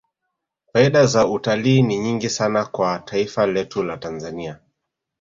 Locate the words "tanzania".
3.97-4.59